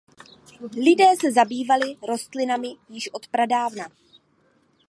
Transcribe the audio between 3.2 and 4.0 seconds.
pradávna.